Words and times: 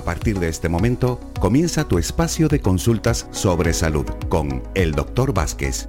A 0.00 0.02
partir 0.02 0.38
de 0.38 0.48
este 0.48 0.70
momento, 0.70 1.20
comienza 1.40 1.86
tu 1.86 1.98
espacio 1.98 2.48
de 2.48 2.60
consultas 2.60 3.28
sobre 3.32 3.74
salud 3.74 4.06
con 4.30 4.62
el 4.74 4.92
Dr. 4.92 5.34
Vázquez. 5.34 5.88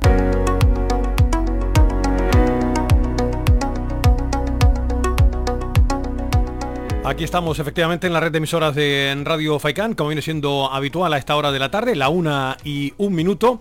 Aquí 7.06 7.24
estamos 7.24 7.58
efectivamente 7.60 8.08
en 8.08 8.12
la 8.12 8.20
red 8.20 8.34
de 8.34 8.40
emisoras 8.40 8.76
de 8.76 9.18
Radio 9.24 9.60
Faicán, 9.60 9.96
como 9.96 10.10
viene 10.10 10.22
siendo 10.22 10.70
habitual 10.70 11.14
a 11.14 11.18
esta 11.18 11.38
hora 11.38 11.54
de 11.54 11.60
la 11.60 11.72
tarde, 11.72 11.96
la 11.96 12.10
una 12.10 12.58
y 12.66 12.94
un 12.98 13.16
minuto 13.16 13.60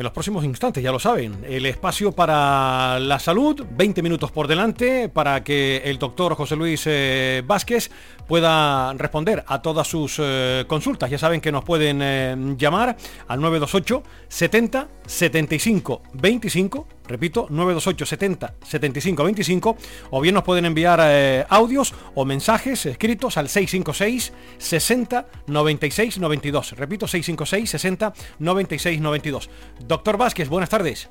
en 0.00 0.04
los 0.04 0.14
próximos 0.14 0.46
instantes, 0.46 0.82
ya 0.82 0.92
lo 0.92 0.98
saben. 0.98 1.44
El 1.46 1.66
espacio 1.66 2.12
para 2.12 2.98
la 2.98 3.18
salud, 3.18 3.66
20 3.70 4.02
minutos 4.02 4.32
por 4.32 4.48
delante, 4.48 5.10
para 5.10 5.44
que 5.44 5.82
el 5.84 5.98
doctor 5.98 6.34
José 6.36 6.56
Luis 6.56 6.84
eh, 6.86 7.42
Vázquez 7.46 7.90
pueda 8.26 8.94
responder 8.94 9.44
a 9.46 9.60
todas 9.60 9.86
sus 9.86 10.16
eh, 10.18 10.64
consultas. 10.66 11.10
Ya 11.10 11.18
saben 11.18 11.42
que 11.42 11.52
nos 11.52 11.64
pueden 11.64 12.00
eh, 12.00 12.34
llamar 12.56 12.96
al 13.28 13.40
928 13.42 14.02
70 14.26 14.88
75 15.04 16.02
25 16.14 16.88
repito, 17.10 17.46
928 17.50 18.06
70 18.06 18.54
75 18.62 19.24
25, 19.24 19.76
o 20.10 20.20
bien 20.20 20.34
nos 20.34 20.44
pueden 20.44 20.64
enviar 20.64 21.00
eh, 21.02 21.44
audios 21.48 21.94
o 22.14 22.24
mensajes 22.24 22.86
escritos 22.86 23.36
al 23.36 23.48
656 23.48 24.32
60 24.56 25.26
96 25.46 26.18
92. 26.18 26.72
Repito, 26.72 27.06
656 27.06 27.70
60 27.70 28.12
96 28.38 29.00
92. 29.00 29.50
Doctor 29.86 30.16
Vázquez, 30.16 30.48
buenas 30.48 30.70
tardes. 30.70 31.10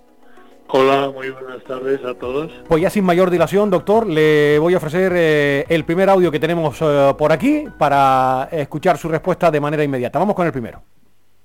Hola, 0.72 1.10
muy 1.12 1.32
buenas 1.32 1.64
tardes 1.64 2.04
a 2.06 2.14
todos. 2.14 2.52
Pues 2.68 2.82
ya 2.82 2.92
sin 2.92 3.04
mayor 3.04 3.32
dilación, 3.32 3.72
doctor, 3.72 4.06
le 4.06 4.60
voy 4.60 4.76
a 4.76 4.78
ofrecer 4.78 5.12
eh, 5.16 5.66
el 5.68 5.84
primer 5.84 6.10
audio 6.10 6.32
que 6.32 6.40
tenemos 6.40 6.78
eh, 6.82 7.14
por 7.18 7.32
aquí 7.32 7.66
para 7.78 8.48
escuchar 8.52 8.98
su 9.00 9.10
respuesta 9.10 9.50
de 9.50 9.60
manera 9.60 9.84
inmediata. 9.84 10.20
Vamos 10.20 10.36
con 10.36 10.46
el 10.46 10.52
primero. 10.52 10.84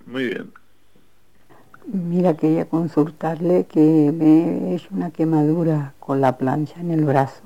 Muy 0.05 0.27
bien. 0.27 0.53
Mira, 1.93 2.35
quería 2.35 2.65
consultarle 2.65 3.67
que 3.67 4.11
me 4.15 4.71
he 4.73 4.75
hecho 4.77 4.89
una 4.93 5.11
quemadura 5.11 5.93
con 6.01 6.21
la 6.21 6.39
plancha 6.39 6.81
en 6.81 6.91
el 6.91 7.05
brazo. 7.05 7.43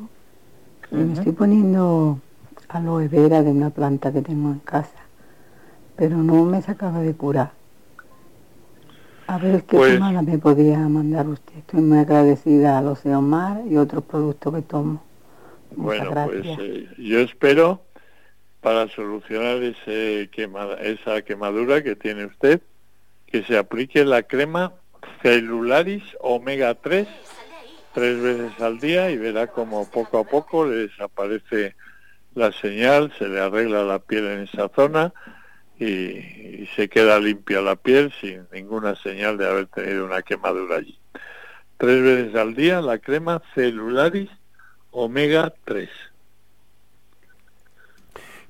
Y 0.93 0.97
me 0.97 1.15
estoy 1.15 1.33
poniendo 1.33 2.21
aloe 2.69 3.09
vera 3.09 3.43
de 3.43 3.51
una 3.51 3.71
planta 3.71 4.13
que 4.13 4.23
tengo 4.23 4.51
en 4.51 4.61
casa, 4.61 5.01
pero 5.97 6.17
no 6.19 6.45
me 6.45 6.63
se 6.63 6.71
acaba 6.71 7.01
de 7.01 7.15
curar. 7.15 7.53
A 9.27 9.39
ver 9.39 9.65
qué 9.65 9.77
Pues- 9.77 9.93
semana 9.95 10.23
me 10.23 10.39
podía 10.39 10.79
mandar 10.89 11.29
usted. 11.29 11.59
Estoy 11.59 11.81
muy 11.83 11.99
agradecida 11.99 12.79
a 12.79 12.83
los 12.83 13.05
Mar 13.05 13.61
y 13.69 13.77
otros 13.77 14.05
productos 14.05 14.55
que 14.55 14.63
tomo. 14.63 15.03
Muchas 15.77 16.09
Bueno, 16.09 16.11
pues 16.27 16.45
gracias. 16.45 16.59
eh, 16.61 16.89
yo 16.97 17.19
espero 17.21 17.83
para 18.63 18.89
solucionar 18.89 19.63
ese 19.63 20.31
quema- 20.35 20.79
esa 20.81 21.21
quemadura 21.23 21.83
que 21.83 21.95
tiene 21.97 22.25
usted 22.27 22.63
que 23.31 23.43
se 23.45 23.57
aplique 23.57 24.05
la 24.05 24.23
crema 24.23 24.73
Celularis 25.23 26.03
Omega 26.21 26.75
3 26.75 27.07
tres 27.93 28.23
veces 28.23 28.61
al 28.61 28.79
día 28.79 29.11
y 29.11 29.17
verá 29.17 29.49
como 29.49 29.91
poco 29.91 30.19
a 30.19 30.25
poco 30.25 30.67
le 30.67 30.89
desaparece 30.89 31.75
la 32.35 32.53
señal, 32.53 33.13
se 33.19 33.27
le 33.29 33.41
arregla 33.41 33.83
la 33.83 33.99
piel 33.99 34.27
en 34.27 34.41
esa 34.43 34.69
zona 34.69 35.13
y, 35.79 35.85
y 35.85 36.69
se 36.77 36.89
queda 36.89 37.19
limpia 37.19 37.61
la 37.61 37.77
piel 37.77 38.13
sin 38.21 38.47
ninguna 38.53 38.95
señal 38.97 39.37
de 39.39 39.49
haber 39.49 39.67
tenido 39.67 40.05
una 40.05 40.23
quemadura 40.23 40.77
allí. 40.77 40.99
Tres 41.77 42.03
veces 42.03 42.35
al 42.35 42.55
día 42.55 42.81
la 42.81 42.99
crema 42.99 43.43
Celularis 43.55 44.31
Omega 44.91 45.53
3. 45.65 45.89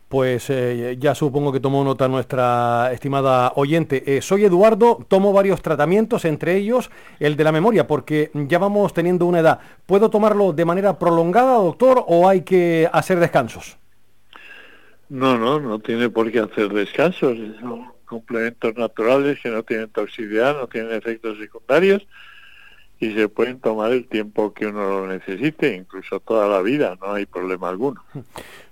Pues 0.09 0.49
eh, 0.49 0.97
ya 0.99 1.15
supongo 1.15 1.53
que 1.53 1.61
tomó 1.61 1.85
nota 1.85 2.09
nuestra 2.09 2.91
estimada 2.93 3.53
oyente. 3.57 4.03
Eh, 4.07 4.23
soy 4.23 4.45
Eduardo, 4.45 5.05
tomo 5.07 5.35
varios 5.35 5.61
tratamientos, 5.61 6.25
entre 6.25 6.57
ellos 6.57 6.91
el 7.21 7.37
de 7.37 7.45
la 7.45 7.53
memoria, 7.53 7.87
porque 7.87 8.31
ya 8.33 8.59
vamos 8.59 8.95
teniendo 8.95 9.27
una 9.27 9.41
edad. 9.41 9.61
¿Puedo 9.85 10.09
tomarlo 10.09 10.55
de 10.55 10.65
manera 10.65 10.99
prolongada, 10.99 11.57
doctor, 11.57 12.05
o 12.07 12.27
hay 12.27 12.41
que 12.41 12.89
hacer 12.91 13.21
descansos? 13.21 13.77
No, 15.11 15.37
no, 15.37 15.61
no 15.61 15.79
tiene 15.79 16.09
por 16.09 16.33
qué 16.33 16.41
hacer 16.41 16.71
descansos. 16.71 17.37
Son 17.61 17.93
complementos 18.07 18.75
naturales 18.77 19.39
que 19.43 19.51
no 19.51 19.63
tienen 19.63 19.91
toxicidad, 19.91 20.57
no 20.57 20.69
tienen 20.69 20.93
efectos 20.93 21.37
secundarios 21.39 22.07
y 22.99 23.13
se 23.13 23.29
pueden 23.29 23.61
tomar 23.61 23.93
el 23.93 24.09
tiempo 24.09 24.53
que 24.53 24.67
uno 24.67 24.89
lo 24.89 25.07
necesite, 25.07 25.77
incluso 25.77 26.19
toda 26.21 26.49
la 26.49 26.63
vida, 26.63 26.97
no 27.01 27.13
hay 27.13 27.27
problema 27.27 27.69
alguno. 27.69 28.03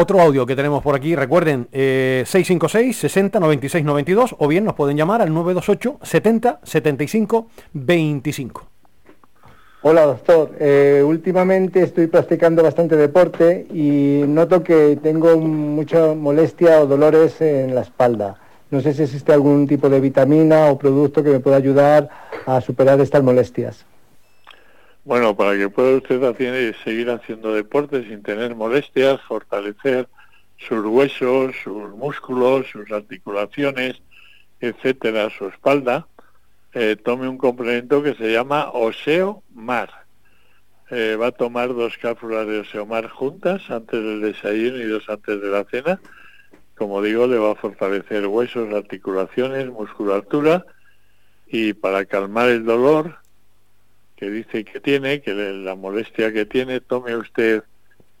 Otro 0.00 0.20
audio 0.20 0.46
que 0.46 0.54
tenemos 0.54 0.80
por 0.80 0.94
aquí, 0.94 1.16
recuerden, 1.16 1.66
eh, 1.72 2.22
656 2.24 2.96
60 2.98 3.40
96 3.40 3.84
92 3.84 4.36
o 4.38 4.46
bien 4.46 4.64
nos 4.64 4.74
pueden 4.74 4.96
llamar 4.96 5.22
al 5.22 5.34
928 5.34 5.98
70 6.00 6.60
75 6.62 7.48
25. 7.72 8.62
Hola 9.82 10.02
doctor, 10.02 10.52
Eh, 10.60 11.02
últimamente 11.04 11.82
estoy 11.82 12.06
practicando 12.06 12.62
bastante 12.62 12.94
deporte 12.94 13.66
y 13.74 14.22
noto 14.28 14.62
que 14.62 15.00
tengo 15.02 15.36
mucha 15.36 16.14
molestia 16.14 16.80
o 16.80 16.86
dolores 16.86 17.40
en 17.40 17.74
la 17.74 17.80
espalda. 17.80 18.36
No 18.70 18.80
sé 18.80 18.94
si 18.94 19.02
existe 19.02 19.32
algún 19.32 19.66
tipo 19.66 19.88
de 19.88 19.98
vitamina 19.98 20.66
o 20.66 20.78
producto 20.78 21.24
que 21.24 21.30
me 21.30 21.40
pueda 21.40 21.56
ayudar 21.56 22.08
a 22.46 22.60
superar 22.60 23.00
estas 23.00 23.24
molestias. 23.24 23.84
Bueno, 25.08 25.34
para 25.34 25.56
que 25.56 25.70
pueda 25.70 25.96
usted 25.96 26.22
hacer- 26.22 26.76
seguir 26.84 27.08
haciendo 27.08 27.54
deporte 27.54 28.04
sin 28.06 28.22
tener 28.22 28.54
molestias, 28.54 29.18
fortalecer 29.22 30.06
sus 30.58 30.84
huesos, 30.84 31.56
sus 31.64 31.88
músculos, 31.94 32.66
sus 32.70 32.90
articulaciones, 32.92 34.02
etcétera, 34.60 35.30
su 35.30 35.46
espalda, 35.46 36.06
eh, 36.74 36.94
tome 37.02 37.26
un 37.26 37.38
complemento 37.38 38.02
que 38.02 38.16
se 38.16 38.30
llama 38.30 38.68
Oseomar. 38.70 39.88
Eh, 40.90 41.16
va 41.18 41.28
a 41.28 41.32
tomar 41.32 41.74
dos 41.74 41.96
cápsulas 41.96 42.46
de 42.46 42.58
Oseomar 42.58 43.08
juntas 43.08 43.62
antes 43.70 43.98
del 44.02 44.20
desayuno 44.20 44.76
y 44.76 44.88
dos 44.88 45.08
antes 45.08 45.40
de 45.40 45.48
la 45.48 45.64
cena. 45.64 46.00
Como 46.76 47.00
digo, 47.00 47.26
le 47.26 47.38
va 47.38 47.52
a 47.52 47.54
fortalecer 47.54 48.26
huesos, 48.26 48.74
articulaciones, 48.74 49.68
musculatura 49.68 50.66
y 51.46 51.72
para 51.72 52.04
calmar 52.04 52.50
el 52.50 52.66
dolor 52.66 53.16
que 54.18 54.30
dice 54.30 54.64
que 54.64 54.80
tiene, 54.80 55.20
que 55.20 55.32
la 55.32 55.76
molestia 55.76 56.32
que 56.32 56.44
tiene, 56.44 56.80
tome 56.80 57.14
usted 57.16 57.62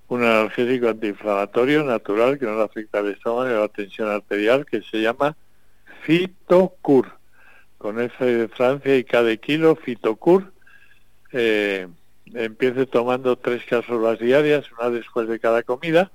un 0.06 0.22
analgésico 0.22 0.88
antiinflamatorio 0.88 1.82
natural 1.82 2.38
que 2.38 2.46
no 2.46 2.56
le 2.56 2.62
afecta 2.62 3.00
al 3.00 3.08
estómago 3.08 3.50
y 3.50 3.52
la 3.52 3.68
tensión 3.68 4.08
arterial 4.08 4.64
que 4.64 4.80
se 4.82 5.02
llama 5.02 5.36
Fitocur 6.02 7.18
con 7.78 8.00
F 8.00 8.24
de 8.24 8.48
Francia 8.48 8.96
y 8.96 9.04
K 9.04 9.22
de 9.24 9.38
kilo, 9.38 9.74
Fitocur. 9.74 10.52
Eh, 11.32 11.88
empiece 12.32 12.86
tomando 12.86 13.36
tres 13.36 13.64
cápsulas 13.64 14.20
diarias, 14.20 14.66
una 14.78 14.90
después 14.90 15.28
de 15.28 15.40
cada 15.40 15.62
comida, 15.64 16.12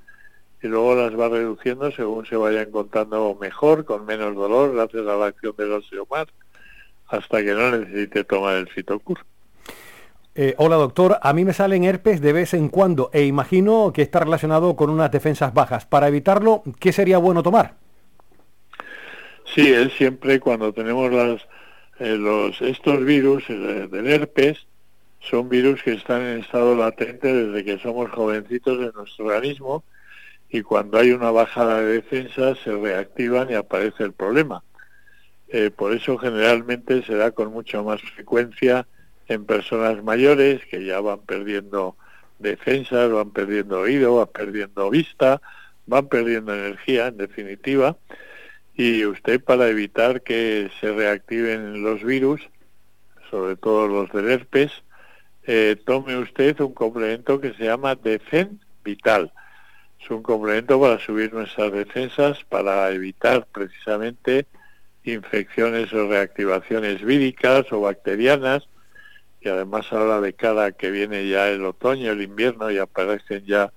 y 0.62 0.68
luego 0.68 0.96
las 0.96 1.18
va 1.20 1.28
reduciendo 1.28 1.92
según 1.92 2.26
se 2.26 2.38
vaya 2.38 2.62
encontrando 2.62 3.38
mejor, 3.40 3.84
con 3.84 4.06
menos 4.06 4.34
dolor, 4.34 4.74
gracias 4.74 5.06
a 5.08 5.18
la 5.18 5.26
acción 5.28 5.54
del 5.58 5.74
osteomar, 5.74 6.28
hasta 7.08 7.44
que 7.44 7.54
no 7.54 7.78
necesite 7.78 8.24
tomar 8.24 8.56
el 8.56 8.68
Fitocur. 8.70 9.20
Eh, 10.36 10.56
hola 10.58 10.78
doctor, 10.78 11.20
a 11.22 11.32
mí 11.34 11.46
me 11.46 11.54
salen 11.54 11.84
herpes 11.84 12.20
de 12.20 12.34
vez 12.34 12.56
en 12.56 12.70
cuando 12.70 13.12
e 13.14 13.24
imagino 13.26 13.92
que 13.94 14.02
está 14.02 14.20
relacionado 14.20 14.76
con 14.76 14.90
unas 14.90 15.12
defensas 15.12 15.54
bajas. 15.54 15.86
Para 15.86 16.08
evitarlo, 16.08 16.64
¿qué 16.80 16.92
sería 16.92 17.20
bueno 17.20 17.44
tomar? 17.44 17.76
Sí, 19.46 19.72
es 19.72 19.94
siempre 19.94 20.40
cuando 20.40 20.74
tenemos 20.74 21.12
las, 21.12 21.42
eh, 22.00 22.18
los, 22.18 22.60
estos 22.64 23.06
virus 23.06 23.44
eh, 23.50 23.88
del 23.92 24.08
herpes, 24.08 24.66
son 25.20 25.50
virus 25.50 25.84
que 25.84 25.94
están 25.94 26.24
en 26.24 26.40
estado 26.40 26.76
latente 26.76 27.32
desde 27.32 27.64
que 27.64 27.78
somos 27.78 28.10
jovencitos 28.10 28.80
en 28.80 28.92
nuestro 28.96 29.28
organismo 29.28 29.84
y 30.50 30.64
cuando 30.64 30.98
hay 30.98 31.12
una 31.12 31.30
bajada 31.30 31.82
de 31.82 31.94
defensa 31.94 32.56
se 32.56 32.72
reactivan 32.72 33.52
y 33.52 33.54
aparece 33.54 34.04
el 34.04 34.14
problema. 34.14 34.64
Eh, 35.48 35.70
por 35.70 35.94
eso 35.94 36.18
generalmente 36.18 37.04
se 37.04 37.16
da 37.16 37.30
con 37.30 37.54
mucha 37.54 37.84
más 37.84 38.02
frecuencia 38.02 38.88
en 39.28 39.46
personas 39.46 40.04
mayores 40.04 40.66
que 40.66 40.84
ya 40.86 41.00
van 41.00 41.20
perdiendo 41.20 41.96
defensas, 42.40 43.12
van 43.12 43.32
perdiendo 43.32 43.80
oído, 43.80 44.18
van 44.18 44.28
perdiendo 44.28 44.90
vista, 44.90 45.42
van 45.86 46.08
perdiendo 46.08 46.54
energía 46.54 47.08
en 47.08 47.18
definitiva 47.18 47.98
y 48.76 49.06
usted 49.06 49.44
para 49.44 49.68
evitar 49.70 50.22
que 50.22 50.70
se 50.80 50.92
reactiven 50.92 51.84
los 51.84 52.04
virus, 52.04 52.42
sobre 53.30 53.56
todo 53.56 53.88
los 53.88 54.12
del 54.12 54.32
herpes, 54.32 54.72
eh, 55.46 55.76
tome 55.86 56.18
usted 56.18 56.60
un 56.62 56.74
complemento 56.74 57.40
que 57.40 57.54
se 57.54 57.66
llama 57.66 57.96
Defen 57.96 58.60
Vital. 58.84 59.32
Es 60.02 60.10
un 60.10 60.24
complemento 60.24 60.80
para 60.82 61.00
subir 61.00 61.34
nuestras 61.34 61.72
defensas, 61.72 62.44
para 62.50 62.90
evitar 62.92 63.46
precisamente 63.52 64.48
infecciones 65.04 65.94
o 65.94 66.08
reactivaciones 66.08 67.04
víricas 67.04 67.72
o 67.72 67.82
bacterianas, 67.82 68.68
y 69.44 69.50
además 69.50 69.92
ahora 69.92 70.22
de 70.22 70.34
cara 70.34 70.72
que 70.72 70.90
viene 70.90 71.28
ya 71.28 71.50
el 71.50 71.66
otoño, 71.66 72.12
el 72.12 72.22
invierno 72.22 72.72
y 72.72 72.78
aparecen 72.78 73.46
ya 73.46 73.74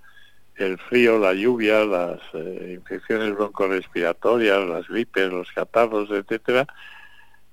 el 0.55 0.79
frío, 0.79 1.19
la 1.19 1.35
lluvia, 1.35 1.85
las 1.85 2.21
eh, 2.33 2.73
infecciones 2.75 3.35
broncorespiratorias, 3.35 4.67
las 4.67 4.89
gripes, 4.89 5.31
los 5.31 5.51
catarros, 5.53 6.11
etcétera, 6.11 6.67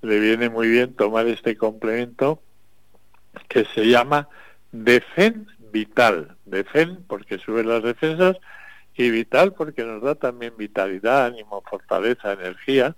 le 0.02 0.20
viene 0.20 0.50
muy 0.50 0.70
bien 0.70 0.94
tomar 0.94 1.28
este 1.28 1.58
complemento 1.58 2.42
que 3.48 3.66
se 3.66 3.88
llama 3.88 4.30
Defen 4.72 5.48
Vital. 5.72 6.38
Defen 6.46 7.04
porque 7.08 7.40
sube 7.40 7.64
las 7.64 7.84
defensas 7.84 8.38
y 8.96 9.10
Vital 9.10 9.54
porque 9.54 9.84
nos 9.84 10.04
da 10.04 10.16
también 10.16 10.54
vitalidad, 10.56 11.26
ánimo, 11.26 11.64
fortaleza, 11.68 12.34
energía. 12.34 12.96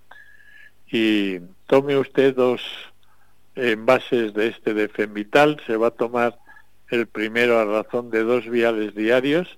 Y 0.87 1.39
tome 1.67 1.97
usted 1.97 2.35
dos 2.35 2.61
envases 3.55 4.33
de 4.33 4.47
este 4.47 4.73
Defen 4.73 5.13
Vital, 5.13 5.61
se 5.65 5.77
va 5.77 5.87
a 5.87 5.91
tomar 5.91 6.37
el 6.89 7.07
primero 7.07 7.59
a 7.59 7.65
razón 7.65 8.09
de 8.09 8.23
dos 8.23 8.47
viales 8.47 8.95
diarios, 8.95 9.57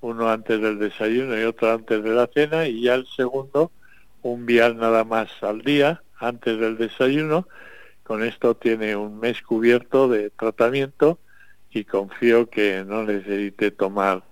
uno 0.00 0.30
antes 0.30 0.60
del 0.60 0.78
desayuno 0.78 1.38
y 1.38 1.44
otro 1.44 1.72
antes 1.72 2.02
de 2.02 2.10
la 2.10 2.26
cena, 2.26 2.66
y 2.66 2.82
ya 2.82 2.94
el 2.94 3.06
segundo 3.06 3.70
un 4.22 4.46
vial 4.46 4.76
nada 4.78 5.04
más 5.04 5.30
al 5.42 5.62
día, 5.62 6.02
antes 6.18 6.58
del 6.58 6.76
desayuno. 6.76 7.46
Con 8.02 8.22
esto 8.22 8.54
tiene 8.54 8.96
un 8.96 9.18
mes 9.18 9.40
cubierto 9.42 10.08
de 10.08 10.30
tratamiento 10.30 11.18
y 11.70 11.84
confío 11.84 12.48
que 12.48 12.84
no 12.86 13.04
necesite 13.04 13.70
tomar 13.70 14.22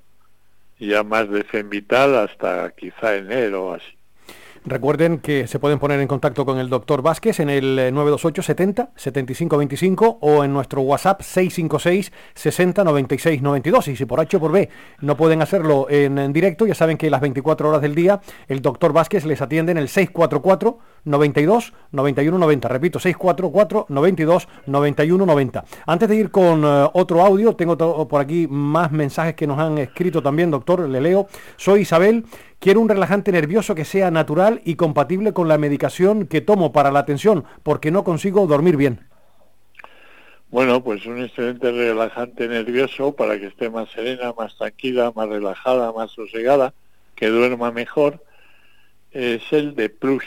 ya 0.79 1.03
más 1.03 1.31
de 1.31 1.45
Femvital 1.45 2.17
hasta 2.17 2.71
quizá 2.73 3.17
enero 3.17 3.67
o 3.67 3.75
así. 3.75 3.97
Recuerden 4.65 5.19
que 5.19 5.49
se 5.49 5.59
pueden 5.59 5.81
poner 5.81 5.99
en 5.99 6.07
contacto 6.07 6.45
con 6.45 6.59
el 6.59 6.69
doctor 6.69 7.03
Vázquez 7.03 7.41
en 7.41 7.51
el 7.51 7.75
928 7.75 8.43
70 8.43 8.91
75 8.95 9.59
25 9.59 10.19
o 10.21 10.45
en 10.45 10.53
nuestro 10.53 10.83
WhatsApp 10.83 11.21
656 11.21 12.13
60 12.35 12.85
96 12.85 13.43
92. 13.43 13.89
Y 13.89 13.97
si 13.97 14.05
por 14.05 14.21
H 14.21 14.37
o 14.37 14.41
por 14.41 14.53
B 14.53 14.69
no 15.01 15.17
pueden 15.17 15.43
hacerlo 15.43 15.89
en, 15.91 16.33
directo, 16.33 16.65
ya 16.65 16.77
saben 16.77 16.97
que 16.97 17.11
las 17.11 17.21
24 17.21 17.71
horas 17.71 17.83
del 17.83 17.97
día 17.97 18.21
el 18.47 18.63
doctor 18.63 18.93
Vázquez 18.93 19.25
les 19.25 19.43
atiende 19.43 19.73
en 19.73 19.79
el 19.79 19.89
644 19.89 20.79
92 21.07 21.73
91 21.91 22.39
90. 22.39 22.69
Repito, 22.69 22.99
644 23.01 23.87
92 23.89 24.49
91 24.67 25.27
90. 25.27 25.65
Antes 25.87 26.09
de 26.09 26.15
ir 26.15 26.31
con 26.31 26.65
eh, 26.65 26.89
otro 26.93 27.21
audio, 27.21 27.57
tengo 27.57 28.07
por 28.07 28.21
aquí 28.21 28.47
más 28.49 28.93
mensajes 28.93 29.35
que 29.35 29.49
nos 29.49 29.59
han 29.59 29.79
escrito 29.79 30.23
también, 30.23 30.53
doctor. 30.53 30.89
Le 30.89 31.01
leo. 31.01 31.27
Soy 31.57 31.81
Isabel. 31.81 32.25
Quiero 32.63 32.79
un 32.79 32.89
relajante 32.89 33.33
nervioso 33.33 33.75
que 33.75 33.85
sea 33.85 34.13
natural 34.13 34.61
y 34.65 34.77
compatible 34.77 35.33
con 35.33 35.49
la 35.49 35.59
medicación 35.59 36.29
que 36.29 36.41
tomo 36.41 36.71
para 36.71 36.93
la 36.93 37.01
atención, 37.01 37.45
porque 37.65 37.91
no 37.91 38.05
consigo 38.05 38.47
dormir 38.47 38.77
bien. 38.77 39.01
Bueno, 40.49 40.81
pues 40.85 41.05
un 41.07 41.21
excelente 41.25 41.73
relajante 41.73 42.47
nervioso 42.47 43.17
para 43.17 43.37
que 43.37 43.47
esté 43.47 43.69
más 43.69 43.91
serena, 43.91 44.33
más 44.39 44.57
tranquila, 44.57 45.13
más 45.13 45.29
relajada, 45.29 45.91
más 45.91 46.13
sosegada, 46.13 46.73
que 47.17 47.31
duerma 47.31 47.73
mejor, 47.73 48.23
es 49.11 49.43
el 49.53 49.75
de 49.75 49.89
Plus, 49.89 50.23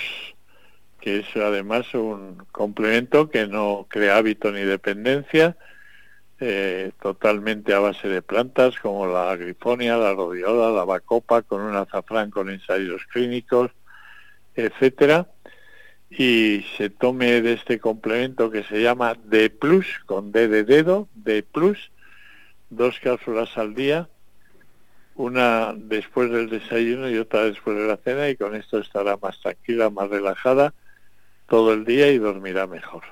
que 1.00 1.20
es 1.20 1.38
además 1.38 1.94
un 1.94 2.44
complemento 2.52 3.30
que 3.30 3.48
no 3.48 3.86
crea 3.88 4.18
hábito 4.18 4.52
ni 4.52 4.64
dependencia, 4.64 5.56
eh, 6.40 6.92
totalmente 7.02 7.74
a 7.74 7.80
base 7.80 8.08
de 8.08 8.22
plantas 8.22 8.78
como 8.80 9.08
la 9.08 9.36
grifonia, 9.36 9.98
la 9.98 10.14
rodiola, 10.14 10.70
la 10.70 10.84
bacopa, 10.84 11.42
con 11.42 11.62
un 11.62 11.76
azafrán 11.76 12.30
con 12.30 12.50
ensayos 12.50 13.06
clínicos, 13.06 13.72
etcétera, 14.56 15.28
y 16.10 16.66
se 16.78 16.90
tome 16.90 17.42
de 17.42 17.54
este 17.54 17.80
complemento 17.80 18.52
que 18.52 18.64
se 18.64 18.82
llama 18.82 19.16
D 19.24 19.50
plus, 19.50 19.86
con 20.06 20.32
D 20.32 20.48
de 20.48 20.64
dedo, 20.64 21.08
D 21.14 21.44
plus, 21.44 21.92
dos 22.70 23.00
cápsulas 23.00 23.58
al 23.58 23.74
día, 23.74 24.10
una 25.16 25.74
después 25.74 26.30
del 26.30 26.50
desayuno 26.50 27.10
y 27.10 27.18
otra 27.18 27.46
después 27.46 27.78
de 27.78 27.88
la 27.88 27.98
cena, 27.98 28.30
y 28.30 28.36
con 28.36 28.56
esto 28.56 28.80
estará 28.80 29.18
más 29.18 29.40
tranquila, 29.40 29.90
más 29.90 30.10
relajada 30.10 30.74
todo 31.48 31.74
el 31.74 31.86
día 31.86 32.12
y 32.12 32.18
dormirá 32.18 32.68
mejor. 32.68 33.04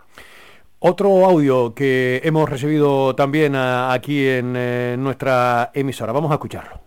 Otro 0.85 1.25
audio 1.25 1.73
que 1.73 2.19
hemos 2.25 2.49
recibido 2.49 3.15
también 3.15 3.55
ah, 3.55 3.93
aquí 3.93 4.27
en 4.27 4.53
eh, 4.57 4.97
nuestra 4.99 5.71
emisora. 5.73 6.11
Vamos 6.11 6.29
a 6.29 6.33
escucharlo. 6.33 6.77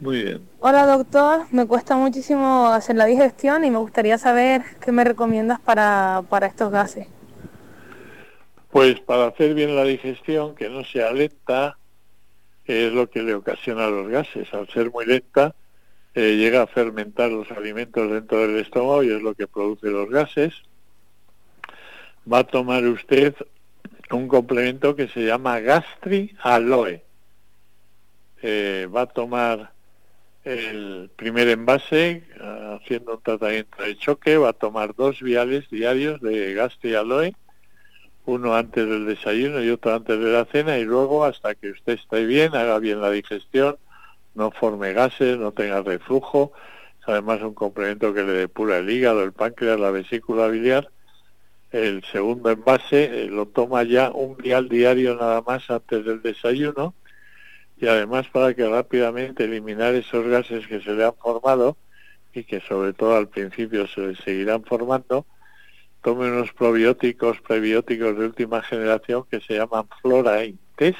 Muy 0.00 0.22
bien. 0.22 0.42
Hola 0.58 0.84
doctor, 0.84 1.46
me 1.50 1.66
cuesta 1.66 1.96
muchísimo 1.96 2.66
hacer 2.66 2.96
la 2.96 3.06
digestión 3.06 3.64
y 3.64 3.70
me 3.70 3.78
gustaría 3.78 4.18
saber 4.18 4.64
qué 4.84 4.92
me 4.92 5.02
recomiendas 5.02 5.60
para, 5.60 6.24
para 6.28 6.46
estos 6.46 6.70
gases. 6.70 7.06
Pues 8.70 9.00
para 9.00 9.28
hacer 9.28 9.54
bien 9.54 9.74
la 9.76 9.84
digestión, 9.84 10.54
que 10.54 10.68
no 10.68 10.84
sea 10.84 11.10
lenta, 11.10 11.78
es 12.66 12.92
lo 12.92 13.08
que 13.08 13.22
le 13.22 13.32
ocasiona 13.32 13.88
los 13.88 14.08
gases. 14.08 14.52
Al 14.52 14.68
ser 14.68 14.90
muy 14.90 15.06
lenta, 15.06 15.54
eh, 16.14 16.36
llega 16.36 16.64
a 16.64 16.66
fermentar 16.66 17.30
los 17.30 17.50
alimentos 17.50 18.10
dentro 18.10 18.40
del 18.40 18.58
estómago 18.58 19.02
y 19.02 19.10
es 19.10 19.22
lo 19.22 19.32
que 19.32 19.46
produce 19.46 19.86
los 19.86 20.10
gases 20.10 20.52
va 22.30 22.40
a 22.40 22.44
tomar 22.44 22.84
usted 22.84 23.34
un 24.10 24.28
complemento 24.28 24.96
que 24.96 25.08
se 25.08 25.24
llama 25.24 25.60
Gastri 25.60 26.34
Aloe. 26.42 27.02
Eh, 28.42 28.88
va 28.94 29.02
a 29.02 29.06
tomar 29.06 29.72
el 30.44 31.10
primer 31.16 31.48
envase 31.48 32.24
haciendo 32.80 33.16
un 33.16 33.22
tratamiento 33.22 33.82
de 33.82 33.96
choque, 33.96 34.38
va 34.38 34.50
a 34.50 34.54
tomar 34.54 34.94
dos 34.94 35.20
viales 35.20 35.68
diarios 35.70 36.20
de 36.20 36.54
Gastri 36.54 36.94
Aloe, 36.94 37.34
uno 38.24 38.54
antes 38.54 38.88
del 38.88 39.06
desayuno 39.06 39.62
y 39.62 39.70
otro 39.70 39.94
antes 39.94 40.18
de 40.18 40.32
la 40.32 40.44
cena 40.46 40.78
y 40.78 40.84
luego 40.84 41.24
hasta 41.24 41.54
que 41.54 41.70
usted 41.70 41.94
esté 41.94 42.24
bien, 42.24 42.54
haga 42.54 42.78
bien 42.78 43.00
la 43.00 43.10
digestión, 43.10 43.76
no 44.34 44.50
forme 44.50 44.92
gases, 44.92 45.36
no 45.38 45.52
tenga 45.52 45.82
reflujo, 45.82 46.52
es 47.00 47.08
además 47.08 47.42
un 47.42 47.54
complemento 47.54 48.14
que 48.14 48.22
le 48.22 48.32
depura 48.32 48.78
el 48.78 48.88
hígado, 48.88 49.22
el 49.22 49.32
páncreas, 49.32 49.78
la 49.78 49.90
vesícula 49.90 50.46
biliar 50.48 50.90
el 51.72 52.02
segundo 52.04 52.50
envase 52.50 53.24
eh, 53.24 53.26
lo 53.26 53.46
toma 53.46 53.84
ya 53.84 54.10
un 54.10 54.36
vial 54.36 54.68
diario 54.68 55.14
nada 55.14 55.42
más 55.42 55.70
antes 55.70 56.04
del 56.04 56.20
desayuno 56.20 56.94
y 57.76 57.86
además 57.86 58.28
para 58.28 58.54
que 58.54 58.68
rápidamente 58.68 59.44
eliminar 59.44 59.94
esos 59.94 60.26
gases 60.26 60.66
que 60.66 60.80
se 60.80 60.92
le 60.92 61.04
han 61.04 61.14
formado 61.14 61.76
y 62.34 62.44
que 62.44 62.60
sobre 62.60 62.92
todo 62.92 63.16
al 63.16 63.28
principio 63.28 63.86
se 63.86 64.00
le 64.00 64.16
seguirán 64.16 64.64
formando, 64.64 65.26
tome 66.02 66.30
unos 66.30 66.52
probióticos, 66.52 67.40
prebióticos 67.40 68.18
de 68.18 68.26
última 68.26 68.62
generación 68.62 69.24
que 69.30 69.40
se 69.40 69.54
llaman 69.54 69.88
Flora 70.00 70.44
Intest, 70.44 70.98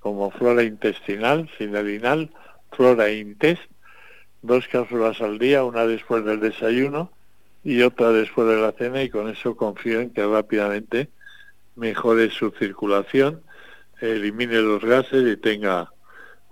como 0.00 0.30
flora 0.30 0.62
intestinal, 0.62 1.48
sinelinal, 1.56 2.30
Flora 2.72 3.10
Intest, 3.10 3.62
dos 4.42 4.68
cápsulas 4.68 5.20
al 5.22 5.38
día, 5.38 5.64
una 5.64 5.86
después 5.86 6.24
del 6.24 6.40
desayuno, 6.40 7.10
y 7.64 7.82
otra 7.82 8.12
después 8.12 8.46
de 8.46 8.60
la 8.60 8.72
cena 8.72 9.02
y 9.02 9.08
con 9.08 9.28
eso 9.28 9.56
confío 9.56 10.00
en 10.00 10.10
que 10.10 10.24
rápidamente 10.24 11.08
mejore 11.76 12.30
su 12.30 12.50
circulación, 12.50 13.42
elimine 14.00 14.60
los 14.60 14.84
gases 14.84 15.26
y 15.26 15.36
tenga 15.36 15.90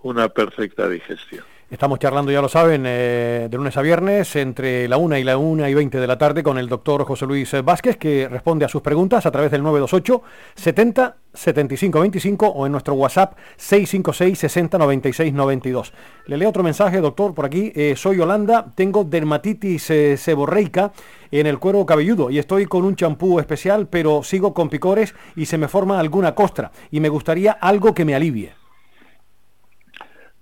una 0.03 0.29
perfecta 0.31 0.89
digestión. 0.89 1.45
Estamos 1.73 1.99
charlando, 1.99 2.31
ya 2.31 2.43
lo 2.43 2.51
saben, 2.51 2.85
eh, 2.85 3.49
de 3.51 3.57
lunes 3.57 3.75
a 3.79 3.81
viernes 3.81 4.37
entre 4.37 4.87
la 4.89 4.99
1 4.99 5.17
y 5.17 5.25
la 5.25 5.39
1 5.39 5.67
y 5.67 5.73
20 5.73 6.01
de 6.01 6.07
la 6.07 6.19
tarde 6.19 6.43
con 6.43 6.59
el 6.59 6.69
doctor 6.69 7.03
José 7.07 7.25
Luis 7.25 7.51
Vázquez, 7.65 7.97
que 7.97 8.29
responde 8.29 8.67
a 8.67 8.69
sus 8.69 8.83
preguntas 8.83 9.25
a 9.25 9.31
través 9.31 9.51
del 9.51 9.63
928 9.63 10.23
70 10.55 11.17
75 11.33 12.01
25 12.01 12.47
o 12.47 12.67
en 12.67 12.73
nuestro 12.73 12.93
WhatsApp 12.93 13.39
656 13.57 14.39
60 14.39 14.77
96 14.77 15.33
92. 15.33 15.95
Le 16.27 16.37
leo 16.37 16.51
otro 16.51 16.63
mensaje, 16.63 17.01
doctor, 17.01 17.33
por 17.33 17.47
aquí. 17.47 17.73
Eh, 17.75 17.95
soy 17.97 18.19
Yolanda, 18.19 18.67
tengo 18.75 19.05
dermatitis 19.05 19.89
eh, 19.89 20.19
seborreica 20.19 20.93
en 21.31 21.47
el 21.47 21.59
cuero 21.59 21.87
cabelludo 21.87 22.29
y 22.29 22.39
estoy 22.39 22.67
con 22.67 22.85
un 22.85 22.97
champú 22.97 23.41
especial, 23.41 23.89
pero 23.89 24.23
sigo 24.23 24.53
con 24.53 24.69
picores 24.69 25.15
y 25.37 25.47
se 25.47 25.57
me 25.57 25.69
forma 25.69 25.99
alguna 25.99 26.35
costra 26.35 26.71
y 26.91 27.01
me 27.01 27.09
gustaría 27.09 27.53
algo 27.53 27.95
que 27.95 28.05
me 28.05 28.15
alivie. 28.15 28.62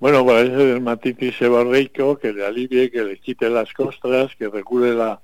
Bueno, 0.01 0.25
para 0.25 0.41
ese 0.41 0.57
dermatitis 0.57 1.37
seborreico, 1.37 2.19
que 2.19 2.33
le 2.33 2.47
alivie, 2.47 2.91
que 2.91 3.05
le 3.05 3.19
quite 3.19 3.51
las 3.51 3.71
costras, 3.75 4.35
que 4.35 4.49
regule 4.49 4.95
la 4.95 5.21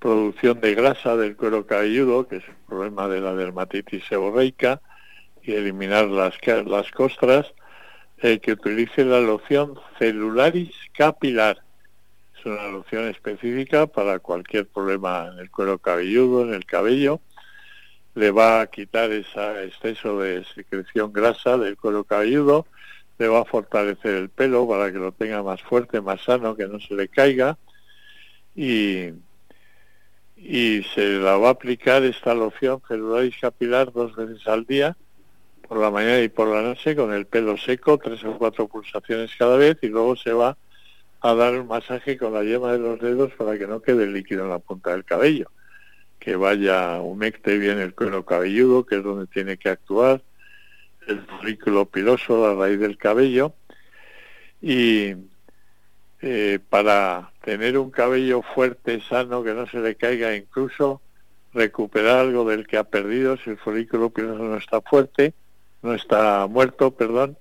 producción 0.00 0.60
de 0.60 0.74
grasa 0.74 1.14
del 1.14 1.36
cuero 1.36 1.64
cabelludo, 1.64 2.26
que 2.26 2.38
es 2.38 2.48
el 2.48 2.56
problema 2.66 3.06
de 3.06 3.20
la 3.20 3.32
dermatitis 3.32 4.04
seborreica, 4.08 4.80
y 5.40 5.52
eliminar 5.52 6.06
las, 6.08 6.34
las 6.66 6.90
costras, 6.90 7.46
eh, 8.20 8.40
que 8.40 8.54
utilice 8.54 9.04
la 9.04 9.20
loción 9.20 9.78
celularis 10.00 10.74
capilar. 10.94 11.62
Es 12.36 12.44
una 12.44 12.66
loción 12.70 13.06
específica 13.06 13.86
para 13.86 14.18
cualquier 14.18 14.66
problema 14.66 15.30
en 15.32 15.38
el 15.38 15.48
cuero 15.48 15.78
cabelludo, 15.78 16.42
en 16.42 16.54
el 16.54 16.66
cabello. 16.66 17.20
Le 18.16 18.32
va 18.32 18.62
a 18.62 18.66
quitar 18.66 19.12
ese 19.12 19.64
exceso 19.64 20.18
de 20.18 20.44
secreción 20.56 21.12
grasa 21.12 21.56
del 21.56 21.76
cuero 21.76 22.02
cabelludo, 22.02 22.66
le 23.18 23.28
va 23.28 23.40
a 23.40 23.44
fortalecer 23.44 24.14
el 24.14 24.28
pelo 24.28 24.68
para 24.68 24.92
que 24.92 24.98
lo 24.98 25.12
tenga 25.12 25.42
más 25.42 25.60
fuerte, 25.62 26.00
más 26.00 26.22
sano, 26.22 26.56
que 26.56 26.66
no 26.66 26.80
se 26.80 26.94
le 26.94 27.08
caiga. 27.08 27.58
Y, 28.54 29.10
y 30.36 30.82
se 30.94 31.18
la 31.18 31.36
va 31.36 31.48
a 31.48 31.52
aplicar 31.52 32.04
esta 32.04 32.34
loción 32.34 32.80
celularis 32.86 33.36
capilar 33.40 33.92
dos 33.92 34.14
veces 34.14 34.46
al 34.46 34.64
día 34.64 34.96
por 35.68 35.78
la 35.78 35.90
mañana 35.90 36.20
y 36.20 36.28
por 36.28 36.48
la 36.48 36.62
noche 36.62 36.96
con 36.96 37.12
el 37.12 37.26
pelo 37.26 37.56
seco, 37.58 37.98
tres 37.98 38.24
o 38.24 38.38
cuatro 38.38 38.68
pulsaciones 38.68 39.30
cada 39.38 39.56
vez 39.56 39.76
y 39.82 39.88
luego 39.88 40.16
se 40.16 40.32
va 40.32 40.56
a 41.20 41.34
dar 41.34 41.58
un 41.58 41.66
masaje 41.66 42.16
con 42.16 42.32
la 42.32 42.42
yema 42.42 42.72
de 42.72 42.78
los 42.78 43.00
dedos 43.00 43.32
para 43.34 43.58
que 43.58 43.66
no 43.66 43.82
quede 43.82 44.06
líquido 44.06 44.44
en 44.44 44.50
la 44.50 44.60
punta 44.60 44.92
del 44.92 45.04
cabello, 45.04 45.50
que 46.18 46.36
vaya 46.36 47.00
humecte 47.00 47.58
bien 47.58 47.78
el 47.80 47.94
cuero 47.94 48.24
cabelludo, 48.24 48.86
que 48.86 48.96
es 48.96 49.02
donde 49.02 49.26
tiene 49.26 49.58
que 49.58 49.68
actuar, 49.68 50.22
el 51.08 51.22
folículo 51.22 51.86
piloso, 51.86 52.46
la 52.46 52.54
raíz 52.54 52.78
del 52.78 52.96
cabello, 52.96 53.54
y 54.60 55.14
eh, 56.20 56.58
para 56.68 57.32
tener 57.42 57.78
un 57.78 57.90
cabello 57.90 58.42
fuerte, 58.42 59.00
sano, 59.00 59.42
que 59.42 59.54
no 59.54 59.66
se 59.66 59.80
le 59.80 59.96
caiga, 59.96 60.36
incluso 60.36 61.00
recuperar 61.52 62.18
algo 62.18 62.48
del 62.48 62.66
que 62.66 62.76
ha 62.76 62.84
perdido, 62.84 63.36
si 63.38 63.50
el 63.50 63.58
folículo 63.58 64.10
piloso 64.10 64.42
no 64.42 64.56
está 64.56 64.80
fuerte, 64.80 65.34
no 65.82 65.94
está 65.94 66.46
muerto, 66.46 66.90
perdón, 66.92 67.38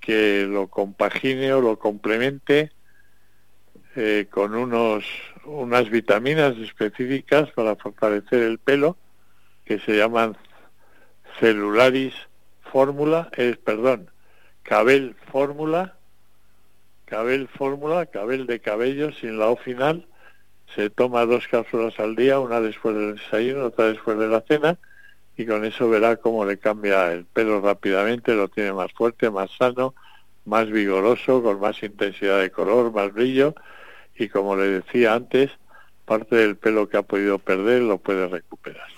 que 0.00 0.46
lo 0.48 0.68
compagine 0.68 1.52
o 1.52 1.60
lo 1.60 1.78
complemente 1.78 2.72
eh, 3.94 4.26
con 4.30 4.54
unos 4.54 5.04
unas 5.44 5.90
vitaminas 5.90 6.56
específicas 6.56 7.50
para 7.50 7.76
fortalecer 7.76 8.42
el 8.42 8.58
pelo 8.58 8.96
que 9.64 9.78
se 9.80 9.96
llaman 9.96 10.36
celularis 11.40 12.14
fórmula, 12.72 13.28
es 13.36 13.58
perdón, 13.58 14.10
cabel 14.62 15.14
fórmula, 15.30 15.94
cabel 17.04 17.46
fórmula, 17.48 18.06
cabel 18.06 18.46
de 18.46 18.60
cabello 18.60 19.12
sin 19.12 19.38
la 19.38 19.48
O 19.48 19.56
final, 19.56 20.06
se 20.74 20.88
toma 20.88 21.26
dos 21.26 21.46
cápsulas 21.48 22.00
al 22.00 22.16
día, 22.16 22.40
una 22.40 22.60
después 22.60 22.96
del 22.96 23.16
desayuno, 23.16 23.66
otra 23.66 23.86
después 23.86 24.18
de 24.18 24.28
la 24.28 24.40
cena, 24.40 24.78
y 25.36 25.44
con 25.44 25.64
eso 25.64 25.88
verá 25.90 26.16
cómo 26.16 26.44
le 26.46 26.58
cambia 26.58 27.12
el 27.12 27.26
pelo 27.26 27.60
rápidamente, 27.60 28.34
lo 28.34 28.48
tiene 28.48 28.72
más 28.72 28.90
fuerte, 28.92 29.30
más 29.30 29.50
sano, 29.56 29.94
más 30.46 30.70
vigoroso, 30.70 31.42
con 31.42 31.60
más 31.60 31.82
intensidad 31.82 32.40
de 32.40 32.50
color, 32.50 32.92
más 32.92 33.12
brillo 33.12 33.54
y 34.16 34.28
como 34.28 34.56
le 34.56 34.64
decía 34.64 35.14
antes, 35.14 35.50
parte 36.04 36.36
del 36.36 36.56
pelo 36.56 36.88
que 36.88 36.96
ha 36.96 37.02
podido 37.02 37.38
perder 37.38 37.82
lo 37.82 37.98
puede 37.98 38.28
recuperar. 38.28 38.88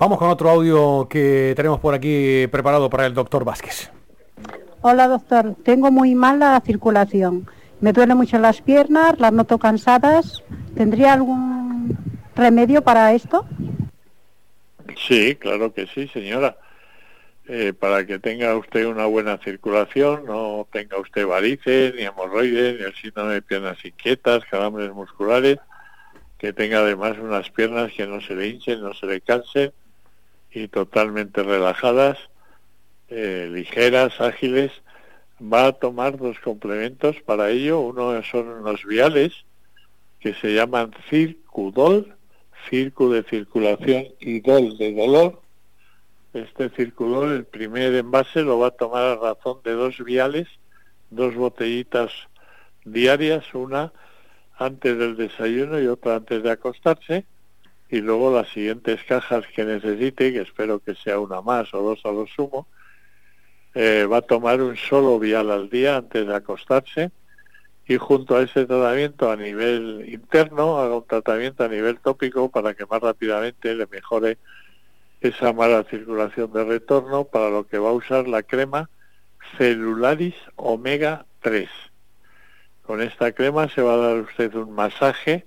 Vamos 0.00 0.16
con 0.16 0.30
otro 0.30 0.48
audio 0.48 1.06
que 1.10 1.52
tenemos 1.54 1.78
por 1.78 1.92
aquí 1.92 2.46
preparado 2.46 2.88
para 2.88 3.04
el 3.04 3.12
doctor 3.12 3.44
Vázquez. 3.44 3.90
Hola 4.80 5.06
doctor, 5.06 5.54
tengo 5.62 5.92
muy 5.92 6.14
mala 6.14 6.58
circulación. 6.64 7.46
Me 7.82 7.92
duelen 7.92 8.16
mucho 8.16 8.38
las 8.38 8.62
piernas, 8.62 9.20
las 9.20 9.30
noto 9.30 9.58
cansadas. 9.58 10.42
¿Tendría 10.74 11.12
algún 11.12 11.98
remedio 12.34 12.80
para 12.80 13.12
esto? 13.12 13.44
Sí, 15.06 15.34
claro 15.34 15.74
que 15.74 15.86
sí, 15.86 16.08
señora. 16.08 16.56
Eh, 17.46 17.74
para 17.78 18.06
que 18.06 18.18
tenga 18.18 18.56
usted 18.56 18.86
una 18.86 19.04
buena 19.04 19.36
circulación, 19.36 20.24
no 20.24 20.66
tenga 20.72 20.98
usted 20.98 21.26
varices, 21.26 21.94
ni 21.94 22.04
hemorroides, 22.04 22.80
ni 22.80 22.86
el 22.86 22.94
síndrome 22.94 23.34
de 23.34 23.42
piernas 23.42 23.84
inquietas, 23.84 24.46
calambres 24.50 24.94
musculares, 24.94 25.58
que 26.38 26.54
tenga 26.54 26.78
además 26.78 27.18
unas 27.18 27.50
piernas 27.50 27.92
que 27.92 28.06
no 28.06 28.22
se 28.22 28.34
le 28.34 28.48
hinchen, 28.48 28.80
no 28.80 28.94
se 28.94 29.04
le 29.04 29.20
cansen 29.20 29.72
y 30.52 30.68
totalmente 30.68 31.42
relajadas, 31.42 32.18
eh, 33.08 33.48
ligeras, 33.52 34.20
ágiles, 34.20 34.72
va 35.40 35.68
a 35.68 35.72
tomar 35.72 36.18
dos 36.18 36.38
complementos 36.40 37.16
para 37.24 37.50
ello. 37.50 37.80
Uno 37.80 38.22
son 38.24 38.48
unos 38.48 38.84
viales 38.84 39.32
que 40.20 40.34
se 40.34 40.54
llaman 40.54 40.92
Circudol, 41.08 42.14
circo 42.68 43.10
de 43.10 43.22
circulación 43.22 44.06
y 44.20 44.40
Dol 44.40 44.76
de 44.76 44.94
dolor, 44.94 45.40
este 46.32 46.68
circulador, 46.70 47.32
el 47.32 47.44
primer 47.44 47.94
envase, 47.94 48.42
lo 48.42 48.58
va 48.58 48.68
a 48.68 48.70
tomar 48.70 49.02
a 49.02 49.16
razón 49.16 49.58
de 49.64 49.72
dos 49.72 49.98
viales, 49.98 50.46
dos 51.10 51.34
botellitas 51.34 52.12
diarias, 52.84 53.52
una 53.52 53.92
antes 54.56 54.96
del 54.96 55.16
desayuno 55.16 55.80
y 55.80 55.86
otra 55.86 56.16
antes 56.16 56.42
de 56.42 56.50
acostarse, 56.50 57.24
y 57.90 58.00
luego 58.00 58.34
las 58.34 58.48
siguientes 58.48 59.02
cajas 59.04 59.44
que 59.54 59.64
necesite, 59.64 60.32
que 60.32 60.42
espero 60.42 60.78
que 60.78 60.94
sea 60.94 61.18
una 61.18 61.42
más 61.42 61.72
o 61.74 61.82
dos 61.82 62.00
a 62.04 62.12
lo 62.12 62.26
sumo, 62.26 62.68
eh, 63.74 64.06
va 64.10 64.18
a 64.18 64.22
tomar 64.22 64.60
un 64.62 64.76
solo 64.76 65.18
vial 65.18 65.50
al 65.50 65.68
día 65.70 65.96
antes 65.96 66.26
de 66.26 66.34
acostarse 66.34 67.10
y 67.86 67.96
junto 67.96 68.36
a 68.36 68.42
ese 68.42 68.66
tratamiento 68.66 69.30
a 69.30 69.36
nivel 69.36 70.04
interno 70.08 70.78
haga 70.78 70.96
un 70.96 71.06
tratamiento 71.06 71.64
a 71.64 71.68
nivel 71.68 71.98
tópico 71.98 72.48
para 72.48 72.74
que 72.74 72.86
más 72.86 73.00
rápidamente 73.00 73.74
le 73.74 73.86
mejore 73.88 74.38
esa 75.20 75.52
mala 75.52 75.84
circulación 75.84 76.52
de 76.52 76.64
retorno, 76.64 77.24
para 77.24 77.50
lo 77.50 77.66
que 77.66 77.78
va 77.78 77.90
a 77.90 77.94
usar 77.94 78.26
la 78.26 78.42
crema 78.42 78.88
Celularis 79.58 80.36
Omega 80.56 81.26
3. 81.40 81.68
Con 82.82 83.02
esta 83.02 83.32
crema 83.32 83.68
se 83.68 83.82
va 83.82 83.94
a 83.94 83.98
dar 83.98 84.16
usted 84.18 84.54
un 84.54 84.72
masaje 84.72 85.46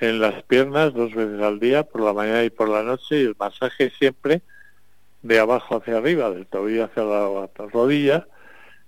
en 0.00 0.20
las 0.20 0.42
piernas 0.44 0.92
dos 0.94 1.14
veces 1.14 1.40
al 1.40 1.58
día, 1.58 1.82
por 1.84 2.02
la 2.02 2.12
mañana 2.12 2.44
y 2.44 2.50
por 2.50 2.68
la 2.68 2.82
noche, 2.82 3.20
y 3.20 3.24
el 3.24 3.36
masaje 3.38 3.90
siempre 3.90 4.42
de 5.22 5.38
abajo 5.38 5.76
hacia 5.76 5.98
arriba, 5.98 6.30
del 6.30 6.46
tobillo 6.46 6.84
hacia 6.84 7.04
la 7.04 7.48
rodilla, 7.72 8.26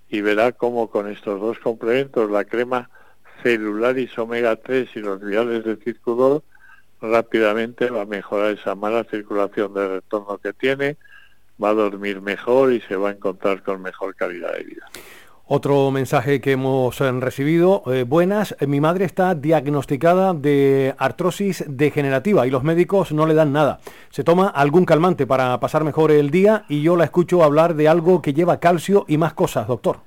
y 0.08 0.20
verá 0.20 0.52
cómo 0.52 0.90
con 0.90 1.08
estos 1.08 1.40
dos 1.40 1.58
complementos, 1.58 2.30
la 2.30 2.44
crema 2.44 2.90
Celularis 3.42 4.18
Omega 4.18 4.56
3 4.56 4.88
y 4.96 5.00
los 5.00 5.20
viales 5.20 5.64
de 5.64 5.76
circulador, 5.76 6.42
rápidamente 7.00 7.90
va 7.90 8.02
a 8.02 8.06
mejorar 8.06 8.52
esa 8.52 8.74
mala 8.74 9.04
circulación 9.04 9.72
de 9.74 9.88
retorno 9.88 10.38
que 10.38 10.52
tiene, 10.52 10.96
va 11.62 11.70
a 11.70 11.74
dormir 11.74 12.20
mejor 12.20 12.72
y 12.72 12.80
se 12.82 12.96
va 12.96 13.10
a 13.10 13.12
encontrar 13.12 13.62
con 13.62 13.82
mejor 13.82 14.14
calidad 14.14 14.52
de 14.54 14.64
vida. 14.64 14.90
Otro 15.50 15.90
mensaje 15.90 16.42
que 16.42 16.52
hemos 16.52 17.00
eh, 17.00 17.10
recibido, 17.10 17.82
eh, 17.86 18.04
buenas, 18.06 18.54
eh, 18.60 18.66
mi 18.66 18.82
madre 18.82 19.06
está 19.06 19.34
diagnosticada 19.34 20.34
de 20.34 20.94
artrosis 20.98 21.64
degenerativa 21.66 22.46
y 22.46 22.50
los 22.50 22.64
médicos 22.64 23.12
no 23.12 23.26
le 23.26 23.32
dan 23.32 23.54
nada. 23.54 23.80
Se 24.10 24.24
toma 24.24 24.48
algún 24.48 24.84
calmante 24.84 25.26
para 25.26 25.58
pasar 25.58 25.84
mejor 25.84 26.10
el 26.10 26.30
día 26.30 26.66
y 26.68 26.82
yo 26.82 26.96
la 26.96 27.04
escucho 27.04 27.42
hablar 27.42 27.76
de 27.76 27.88
algo 27.88 28.20
que 28.20 28.34
lleva 28.34 28.60
calcio 28.60 29.06
y 29.08 29.16
más 29.16 29.32
cosas, 29.32 29.66
doctor. 29.66 30.00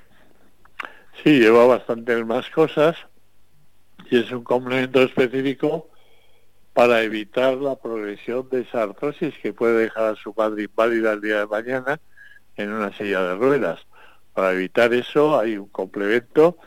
Sí, 1.24 1.40
lleva 1.40 1.66
bastante 1.66 2.24
más 2.24 2.48
cosas 2.52 2.96
y 4.12 4.20
es 4.20 4.32
un 4.32 4.44
complemento 4.44 5.02
específico 5.02 5.88
para 6.74 7.02
evitar 7.02 7.56
la 7.56 7.78
progresión 7.78 8.48
de 8.52 8.62
esa 8.62 8.84
artrosis 8.84 9.34
que 9.42 9.54
puede 9.54 9.86
dejar 9.86 10.14
a 10.14 10.16
su 10.18 10.36
padre 10.36 10.66
inválida 10.66 11.14
el 11.14 11.22
día 11.22 11.40
de 11.40 11.48
mañana 11.48 12.00
en 12.58 12.72
una 12.72 12.96
silla 12.96 13.24
de 13.24 13.36
ruedas. 13.38 13.80
Para 14.34 14.54
evitar 14.54 14.94
eso 14.94 15.40
hay 15.40 15.58
un 15.58 15.68
complemento 15.68 16.58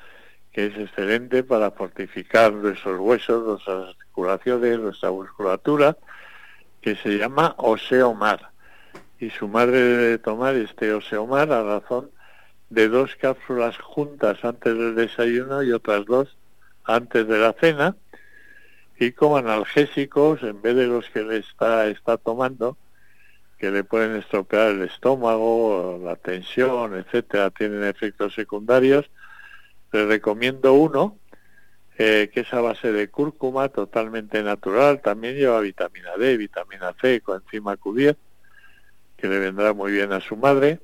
que 0.52 0.66
es 0.66 0.78
excelente 0.78 1.42
para 1.42 1.70
fortificar 1.72 2.52
nuestros 2.52 3.00
huesos, 3.00 3.44
nuestras 3.44 3.88
articulaciones, 3.88 4.78
nuestra 4.78 5.10
musculatura, 5.10 5.96
que 6.80 6.94
se 6.96 7.18
llama 7.18 7.54
Oseomar. 7.58 8.50
Y 9.18 9.30
su 9.30 9.48
madre 9.48 9.80
debe 9.80 10.18
tomar 10.18 10.54
este 10.54 10.92
Oseomar 10.92 11.50
a 11.50 11.62
razón 11.62 12.10
de 12.70 12.88
dos 12.88 13.16
cápsulas 13.16 13.76
juntas 13.78 14.44
antes 14.44 14.76
del 14.76 14.94
desayuno 14.94 15.62
y 15.62 15.72
otras 15.72 16.04
dos 16.06 16.36
antes 16.84 17.26
de 17.26 17.38
la 17.38 17.52
cena 17.54 17.96
y 18.98 19.12
como 19.12 19.36
analgésicos, 19.36 20.42
en 20.42 20.60
vez 20.62 20.76
de 20.76 20.86
los 20.86 21.08
que 21.10 21.22
le 21.22 21.38
está, 21.38 21.86
está 21.86 22.16
tomando, 22.16 22.76
que 23.58 23.70
le 23.70 23.84
pueden 23.84 24.16
estropear 24.16 24.72
el 24.72 24.82
estómago, 24.82 26.00
la 26.02 26.16
tensión, 26.16 26.96
etcétera, 26.96 27.50
tienen 27.50 27.84
efectos 27.84 28.34
secundarios, 28.34 29.10
le 29.92 30.06
recomiendo 30.06 30.74
uno, 30.74 31.18
eh, 31.96 32.30
que 32.32 32.40
es 32.40 32.52
a 32.52 32.60
base 32.60 32.90
de 32.92 33.08
cúrcuma, 33.08 33.68
totalmente 33.68 34.42
natural, 34.42 35.00
también 35.00 35.36
lleva 35.36 35.60
vitamina 35.60 36.16
D, 36.18 36.36
vitamina 36.36 36.94
C, 37.00 37.20
coenzima 37.20 37.76
Q10, 37.76 38.16
que 39.16 39.28
le 39.28 39.38
vendrá 39.38 39.72
muy 39.72 39.92
bien 39.92 40.12
a 40.12 40.20
su 40.20 40.36
madre, 40.36 40.80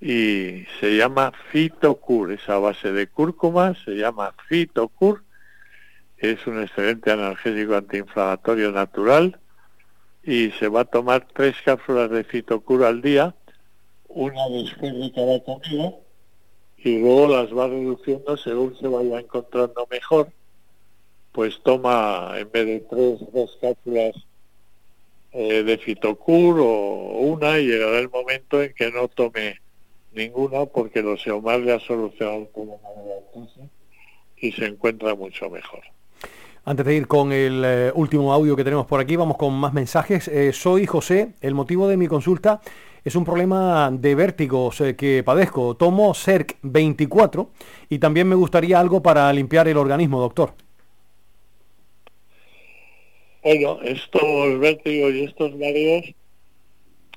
y 0.00 0.64
se 0.80 0.96
llama 0.96 1.32
Fitocur, 1.50 2.32
esa 2.32 2.58
base 2.58 2.92
de 2.92 3.06
cúrcuma 3.06 3.74
se 3.84 3.92
llama 3.92 4.34
Fitocur, 4.48 5.22
es 6.16 6.46
un 6.46 6.62
excelente 6.62 7.10
analgésico 7.10 7.76
antiinflamatorio 7.76 8.72
natural 8.72 9.38
y 10.24 10.50
se 10.52 10.68
va 10.68 10.80
a 10.80 10.84
tomar 10.84 11.26
tres 11.32 11.56
cápsulas 11.64 12.10
de 12.10 12.24
fitocura 12.24 12.88
al 12.88 13.02
día, 13.02 13.34
una 14.08 14.48
después 14.48 14.94
de 14.94 15.12
cada 15.12 15.42
comida 15.42 15.94
y 16.84 16.98
luego 16.98 17.28
las 17.28 17.56
va 17.56 17.68
reduciendo 17.68 18.36
según 18.36 18.76
se 18.78 18.88
vaya 18.88 19.20
encontrando 19.20 19.86
mejor. 19.90 20.28
Pues 21.32 21.60
toma 21.62 22.34
en 22.36 22.50
vez 22.50 22.66
de 22.66 22.80
tres, 22.80 23.32
dos 23.32 23.58
cápsulas 23.60 24.14
eh, 25.32 25.62
de 25.62 25.78
fitocur 25.78 26.60
o 26.60 27.20
una 27.20 27.58
y 27.58 27.66
llegará 27.66 27.98
el 27.98 28.10
momento 28.10 28.62
en 28.62 28.74
que 28.74 28.90
no 28.90 29.08
tome 29.08 29.60
ninguna 30.12 30.66
porque 30.66 31.02
los 31.02 31.22
Seomar 31.22 31.60
le 31.60 31.72
ha 31.72 31.80
solucionado 31.80 32.40
el 32.40 32.46
problema 32.48 32.88
de 32.88 33.68
y 34.36 34.52
se 34.52 34.66
encuentra 34.66 35.14
mucho 35.14 35.48
mejor. 35.48 35.82
Antes 36.64 36.86
de 36.86 36.94
ir 36.94 37.08
con 37.08 37.32
el 37.32 37.64
eh, 37.64 37.92
último 37.92 38.32
audio 38.32 38.54
que 38.54 38.62
tenemos 38.62 38.86
por 38.86 39.00
aquí, 39.00 39.16
vamos 39.16 39.36
con 39.36 39.52
más 39.52 39.72
mensajes. 39.72 40.28
Eh, 40.28 40.52
soy 40.52 40.86
José. 40.86 41.32
El 41.40 41.54
motivo 41.54 41.88
de 41.88 41.96
mi 41.96 42.06
consulta 42.06 42.60
es 43.04 43.16
un 43.16 43.24
problema 43.24 43.90
de 43.90 44.14
vértigos 44.14 44.80
eh, 44.80 44.94
que 44.94 45.24
padezco. 45.24 45.76
Tomo 45.76 46.14
CERC 46.14 46.58
24 46.62 47.50
y 47.88 47.98
también 47.98 48.28
me 48.28 48.36
gustaría 48.36 48.78
algo 48.78 49.02
para 49.02 49.32
limpiar 49.32 49.66
el 49.66 49.76
organismo, 49.76 50.20
doctor. 50.20 50.54
Bueno, 53.42 53.80
estos 53.82 54.60
vértigos 54.60 55.14
y 55.14 55.24
estos 55.24 55.50
mareos 55.56 56.14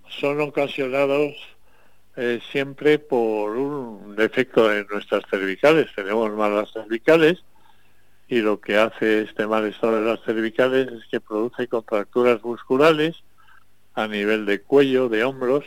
son 0.08 0.42
ocasionados 0.42 1.36
siempre 2.52 2.98
por 2.98 3.52
un 3.58 4.16
defecto 4.16 4.70
de 4.70 4.86
nuestras 4.86 5.22
cervicales. 5.30 5.88
Tenemos 5.94 6.32
malas 6.32 6.72
cervicales 6.72 7.44
y 8.28 8.42
lo 8.42 8.60
que 8.60 8.78
hace 8.78 9.22
este 9.22 9.46
malestar 9.46 9.94
de 9.94 10.02
las 10.02 10.22
cervicales 10.22 10.92
es 10.92 11.06
que 11.10 11.20
produce 11.20 11.68
contracturas 11.68 12.44
musculares 12.44 13.24
a 13.94 14.08
nivel 14.08 14.46
de 14.46 14.62
cuello, 14.62 15.10
de 15.10 15.24
hombros, 15.24 15.66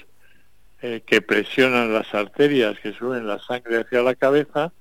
eh, 0.82 1.02
que 1.06 1.22
presionan 1.22 1.92
las 1.92 2.14
arterias 2.14 2.78
que 2.80 2.92
suben 2.92 3.26
la 3.26 3.38
sangre 3.38 3.80
hacia 3.80 4.02
la 4.02 4.14
cabeza 4.14 4.72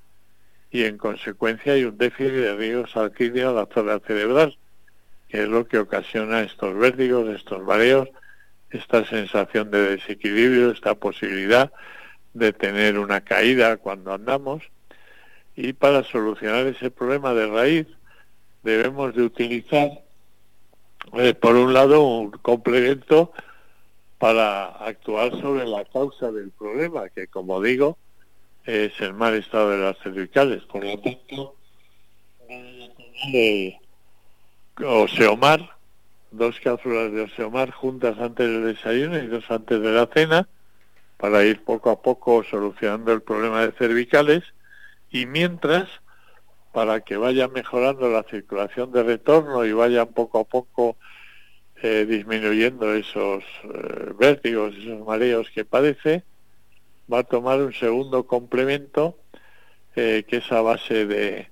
y 0.69 0.84
en 0.84 0.98
consecuencia 0.98 1.74
hay 1.74 1.86
un 1.86 1.98
déficit 1.98 2.34
de 2.34 2.55
riego 2.55 2.88
sanguíneo 2.88 3.50
a 3.50 3.53
la 3.53 3.67
zona 3.74 4.00
cerebral, 4.00 4.57
que 5.29 5.43
es 5.43 5.48
lo 5.48 5.67
que 5.67 5.79
ocasiona 5.79 6.41
estos 6.41 6.75
vértigos, 6.77 7.29
estos 7.29 7.63
mareos, 7.63 8.10
esta 8.69 9.05
sensación 9.05 9.72
de 9.72 9.98
desequilibrio, 9.98 10.72
esta 10.72 10.93
posibilidad 10.96 11.72
de 12.34 12.53
tener 12.53 13.00
una 13.00 13.22
caída 13.22 13.77
cuando 13.77 14.13
andamos 14.13 14.63
y 15.57 15.73
para 15.73 16.03
solucionar 16.03 16.67
ese 16.67 16.91
problema 16.91 17.33
de 17.33 17.47
raíz 17.47 17.87
debemos 18.61 19.15
de 19.15 19.23
utilizar 19.23 20.03
eh, 21.13 21.33
por 21.33 21.55
un 21.55 21.73
lado 21.73 22.03
un 22.03 22.31
complemento 22.31 23.33
para 24.19 24.65
actuar 24.65 25.31
sobre 25.41 25.65
la 25.65 25.83
causa 25.85 26.31
del 26.31 26.51
problema 26.51 27.09
que 27.09 27.27
como 27.27 27.59
digo 27.59 27.97
es 28.65 28.93
el 29.01 29.13
mal 29.13 29.33
estado 29.33 29.71
de 29.71 29.77
las 29.77 29.97
cervicales. 29.99 30.61
Por 30.63 30.83
lo 30.83 30.99
tanto 30.99 31.55
de 33.31 33.79
oseomar 34.85 35.75
dos 36.29 36.59
cápsulas 36.59 37.11
de 37.11 37.21
oseomar 37.21 37.71
juntas 37.71 38.15
antes 38.19 38.47
del 38.47 38.75
desayuno 38.75 39.17
y 39.17 39.25
dos 39.25 39.49
antes 39.49 39.81
de 39.81 39.91
la 39.91 40.05
cena 40.07 40.47
para 41.17 41.43
ir 41.43 41.63
poco 41.63 41.89
a 41.89 41.99
poco 41.99 42.43
solucionando 42.43 43.11
el 43.11 43.21
problema 43.21 43.65
de 43.65 43.71
cervicales 43.71 44.43
y 45.11 45.25
mientras, 45.25 45.89
para 46.73 47.01
que 47.01 47.17
vaya 47.17 47.47
mejorando 47.47 48.09
la 48.09 48.23
circulación 48.23 48.91
de 48.91 49.03
retorno 49.03 49.65
y 49.65 49.71
vayan 49.71 50.07
poco 50.07 50.39
a 50.39 50.43
poco 50.43 50.97
eh, 51.81 52.05
disminuyendo 52.07 52.93
esos 52.93 53.43
eh, 53.63 54.13
vértigos, 54.19 54.75
esos 54.75 55.05
mareos 55.05 55.49
que 55.53 55.65
padece, 55.65 56.23
va 57.11 57.19
a 57.19 57.23
tomar 57.23 57.59
un 57.59 57.73
segundo 57.73 58.25
complemento 58.25 59.17
eh, 59.95 60.25
que 60.27 60.37
es 60.37 60.51
a 60.51 60.61
base 60.61 61.05
de 61.05 61.49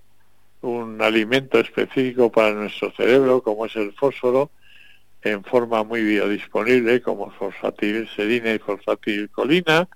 un 0.62 1.02
alimento 1.02 1.60
específico 1.60 2.32
para 2.32 2.54
nuestro 2.54 2.92
cerebro, 2.92 3.42
como 3.42 3.66
es 3.66 3.76
el 3.76 3.94
fósforo, 3.94 4.52
en 5.22 5.44
forma 5.44 5.84
muy 5.84 6.04
biodisponible, 6.04 7.02
como 7.02 7.32
fosfatilserina 7.32 8.54
y 8.54 8.60
fosfatilcolina, 8.60 9.88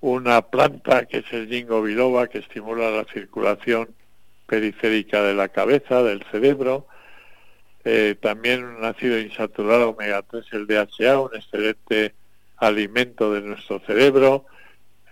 una 0.00 0.42
planta 0.42 1.06
que 1.06 1.18
es 1.18 1.32
el 1.32 1.48
ginkgo 1.48 1.82
biloba 1.82 2.28
que 2.28 2.38
estimula 2.38 2.90
la 2.90 3.04
circulación 3.04 3.94
periférica 4.46 5.22
de 5.22 5.34
la 5.34 5.48
cabeza, 5.48 6.02
del 6.02 6.22
cerebro, 6.30 6.86
eh, 7.84 8.16
también 8.20 8.64
un 8.64 8.84
ácido 8.84 9.18
insaturado 9.18 9.90
omega 9.90 10.22
3, 10.22 10.44
el 10.52 10.66
DHA, 10.66 11.20
un 11.20 11.34
excelente 11.34 12.14
alimento 12.56 13.32
de 13.32 13.40
nuestro 13.42 13.80
cerebro, 13.80 14.46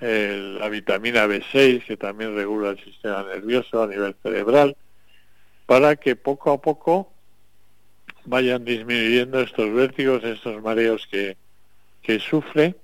la 0.01 0.69
vitamina 0.69 1.27
B6 1.27 1.87
que 1.87 1.97
también 1.97 2.37
regula 2.37 2.71
el 2.71 2.85
sistema 2.85 3.23
nervioso 3.23 3.83
a 3.83 3.87
nivel 3.87 4.15
cerebral, 4.23 4.77
para 5.65 5.97
que 5.97 6.17
poco 6.17 6.53
a 6.53 6.61
poco 6.61 7.13
vayan 8.27 8.65
disminuyendo 8.65 9.41
estos 9.41 9.73
vértigos, 9.73 10.23
estos 10.25 10.63
mareos 10.63 11.07
que, 11.11 11.37
que 12.03 12.19
sufre 12.19 12.75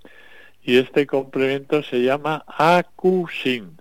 y 0.64 0.79
este 0.79 1.07
complemento 1.07 1.83
se 1.83 2.03
llama 2.03 2.44
Acusin. 2.46 3.81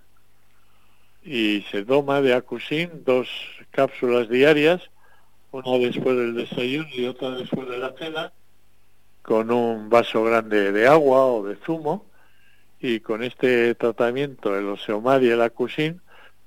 Y 1.22 1.64
se 1.70 1.84
toma 1.84 2.20
de 2.20 2.34
Acusin 2.34 3.04
dos 3.04 3.28
cápsulas 3.70 4.28
diarias, 4.28 4.82
una 5.52 5.78
después 5.78 6.16
del 6.16 6.34
desayuno 6.34 6.88
y 6.92 7.06
otra 7.06 7.30
después 7.30 7.68
de 7.68 7.78
la 7.78 7.92
cena, 7.92 8.32
con 9.22 9.50
un 9.52 9.88
vaso 9.88 10.24
grande 10.24 10.72
de 10.72 10.88
agua 10.88 11.26
o 11.26 11.44
de 11.44 11.56
zumo. 11.56 12.06
Y 12.80 12.98
con 12.98 13.22
este 13.22 13.76
tratamiento, 13.76 14.58
el 14.58 14.68
Oseomar 14.68 15.22
y 15.22 15.30
el 15.30 15.40
Acusin, 15.40 16.00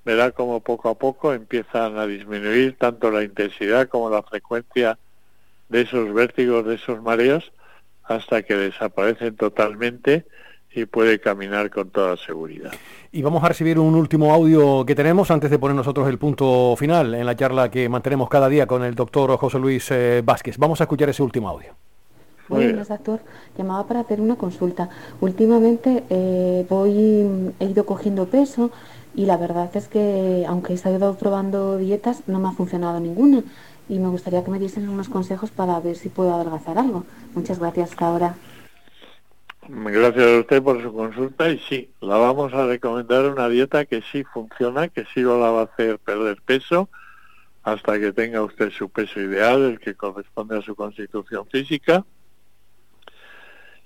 verá 0.03 0.31
como 0.31 0.59
poco 0.59 0.89
a 0.89 0.95
poco 0.95 1.33
empiezan 1.33 1.97
a 1.97 2.05
disminuir 2.05 2.75
tanto 2.77 3.09
la 3.09 3.23
intensidad 3.23 3.87
como 3.87 4.09
la 4.09 4.21
frecuencia 4.21 4.99
de 5.69 5.81
esos 5.81 6.13
vértigos, 6.13 6.65
de 6.65 6.75
esos 6.75 7.01
mareos, 7.01 7.51
hasta 8.07 8.43
que 8.43 8.55
desaparecen 8.55 9.35
totalmente 9.35 10.25
y 10.73 10.85
puede 10.85 11.19
caminar 11.19 11.69
con 11.69 11.89
toda 11.89 12.17
seguridad. 12.17 12.71
Y 13.11 13.21
vamos 13.21 13.43
a 13.43 13.47
recibir 13.47 13.79
un 13.79 13.95
último 13.95 14.33
audio 14.33 14.85
que 14.85 14.93
tenemos 14.93 15.31
antes 15.31 15.49
de 15.49 15.57
poner 15.57 15.75
nosotros 15.75 16.07
el 16.09 16.17
punto 16.17 16.75
final 16.77 17.15
en 17.15 17.25
la 17.25 17.35
charla 17.35 17.71
que 17.71 17.87
mantenemos 17.87 18.29
cada 18.29 18.49
día 18.49 18.67
con 18.67 18.83
el 18.83 18.93
doctor 18.93 19.37
José 19.37 19.57
Luis 19.57 19.89
eh, 19.91 20.21
Vázquez. 20.23 20.57
Vamos 20.57 20.81
a 20.81 20.83
escuchar 20.83 21.09
ese 21.09 21.23
último 21.23 21.47
audio. 21.47 21.73
Buenas, 22.49 22.89
doctor. 22.89 23.21
Llamaba 23.57 23.87
para 23.87 24.01
hacer 24.01 24.21
una 24.21 24.35
consulta. 24.35 24.89
Últimamente 25.21 26.03
eh, 26.09 26.65
voy, 26.69 27.53
he 27.59 27.65
ido 27.65 27.85
cogiendo 27.85 28.27
peso 28.27 28.69
y 29.15 29.25
la 29.25 29.37
verdad 29.37 29.69
es 29.75 29.87
que, 29.87 30.45
aunque 30.47 30.73
he 30.73 30.75
estado 30.75 31.15
probando 31.15 31.77
dietas, 31.77 32.23
no 32.27 32.39
me 32.39 32.49
ha 32.49 32.51
funcionado 32.51 32.99
ninguna. 32.99 33.43
Y 33.87 33.99
me 33.99 34.07
gustaría 34.09 34.43
que 34.43 34.51
me 34.51 34.59
diesen 34.59 34.89
unos 34.89 35.09
consejos 35.09 35.51
para 35.51 35.79
ver 35.79 35.95
si 35.95 36.09
puedo 36.09 36.33
adelgazar 36.33 36.77
algo. 36.77 37.03
Muchas 37.33 37.59
gracias 37.59 37.91
hasta 37.91 38.07
ahora. 38.07 38.35
Gracias 39.67 40.25
a 40.25 40.39
usted 40.39 40.61
por 40.61 40.81
su 40.81 40.93
consulta 40.93 41.49
y 41.49 41.57
sí, 41.57 41.89
la 41.99 42.17
vamos 42.17 42.53
a 42.53 42.67
recomendar 42.67 43.25
una 43.25 43.49
dieta 43.49 43.85
que 43.85 44.03
sí 44.11 44.23
funciona, 44.23 44.89
que 44.89 45.05
sí 45.11 45.21
la 45.21 45.35
va 45.35 45.61
a 45.61 45.63
hacer 45.63 45.97
perder 45.97 46.39
peso 46.43 46.87
hasta 47.63 47.99
que 47.99 48.13
tenga 48.13 48.43
usted 48.43 48.69
su 48.69 48.89
peso 48.89 49.19
ideal, 49.19 49.63
el 49.63 49.79
que 49.79 49.95
corresponde 49.95 50.57
a 50.57 50.61
su 50.61 50.75
constitución 50.75 51.47
física. 51.47 52.05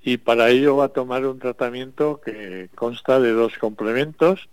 Y 0.04 0.18
para 0.18 0.50
ello 0.50 0.76
va 0.76 0.86
a 0.86 0.90
tomar 0.90 1.26
un 1.26 1.40
tratamiento 1.40 2.20
que 2.20 2.70
consta 2.76 3.22
de 3.22 3.32
dos 3.32 3.58
complementos. 3.58 4.50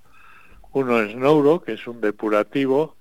Uno 0.72 1.00
es 1.00 1.16
Neuro, 1.16 1.61
que 1.61 1.72
es 1.72 1.87
un 1.88 2.00
depurativo 2.00 2.95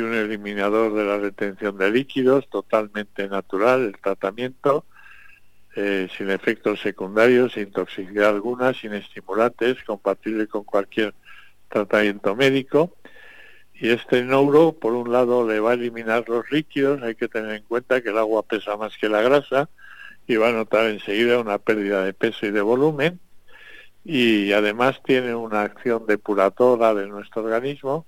un 0.00 0.14
eliminador 0.14 0.94
de 0.94 1.04
la 1.04 1.18
retención 1.18 1.76
de 1.78 1.90
líquidos, 1.90 2.48
totalmente 2.48 3.28
natural 3.28 3.86
el 3.86 4.00
tratamiento 4.00 4.84
eh, 5.76 6.08
sin 6.16 6.30
efectos 6.30 6.80
secundarios, 6.80 7.52
sin 7.52 7.70
toxicidad 7.70 8.30
alguna, 8.30 8.74
sin 8.74 8.94
estimulantes, 8.94 9.82
compatible 9.84 10.48
con 10.48 10.64
cualquier 10.64 11.14
tratamiento 11.68 12.34
médico. 12.34 12.96
Y 13.74 13.90
este 13.90 14.24
neuro, 14.24 14.72
por 14.72 14.94
un 14.94 15.12
lado, 15.12 15.46
le 15.46 15.60
va 15.60 15.70
a 15.70 15.74
eliminar 15.74 16.28
los 16.28 16.50
líquidos, 16.50 17.00
hay 17.02 17.14
que 17.14 17.28
tener 17.28 17.54
en 17.54 17.62
cuenta 17.62 18.02
que 18.02 18.08
el 18.08 18.18
agua 18.18 18.42
pesa 18.42 18.76
más 18.76 18.96
que 18.98 19.08
la 19.08 19.22
grasa 19.22 19.68
y 20.26 20.34
va 20.34 20.48
a 20.48 20.52
notar 20.52 20.86
enseguida 20.86 21.38
una 21.38 21.58
pérdida 21.58 22.04
de 22.04 22.12
peso 22.12 22.46
y 22.46 22.50
de 22.50 22.60
volumen. 22.60 23.20
Y 24.04 24.52
además 24.52 25.00
tiene 25.04 25.34
una 25.34 25.62
acción 25.62 26.06
depuradora 26.06 26.92
de 26.94 27.06
nuestro 27.06 27.44
organismo 27.44 28.04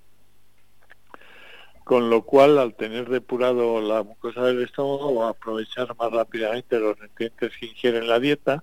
con 1.84 2.10
lo 2.10 2.22
cual 2.22 2.58
al 2.58 2.74
tener 2.74 3.08
depurado 3.08 3.80
la 3.80 4.02
mucosa 4.02 4.44
del 4.44 4.62
estómago 4.62 5.14
va 5.14 5.28
a 5.28 5.30
aprovechar 5.30 5.94
más 5.96 6.10
rápidamente 6.12 6.78
los 6.78 6.98
nutrientes 6.98 7.52
que 7.56 7.66
ingiere 7.66 7.98
en 7.98 8.08
la 8.08 8.20
dieta, 8.20 8.62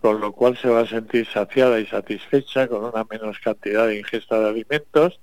con 0.00 0.20
lo 0.20 0.32
cual 0.32 0.56
se 0.56 0.68
va 0.68 0.80
a 0.80 0.86
sentir 0.86 1.26
saciada 1.26 1.80
y 1.80 1.86
satisfecha 1.86 2.68
con 2.68 2.84
una 2.84 3.04
menos 3.10 3.38
cantidad 3.40 3.86
de 3.86 3.98
ingesta 3.98 4.38
de 4.38 4.48
alimentos, 4.48 5.20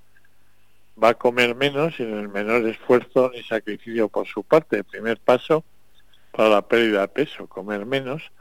va 1.02 1.10
a 1.10 1.14
comer 1.14 1.56
menos 1.56 1.96
sin 1.96 2.14
el 2.14 2.30
menor 2.30 2.68
esfuerzo 2.68 3.32
ni 3.34 3.44
sacrificio 3.44 4.10
por 4.10 4.28
su 4.28 4.44
parte. 4.44 4.78
El 4.78 4.84
primer 4.84 5.18
paso 5.20 5.64
para 6.32 6.50
la 6.50 6.62
pérdida 6.62 7.02
de 7.02 7.08
peso, 7.10 7.48
comer 7.48 7.86
menos. 7.86 8.32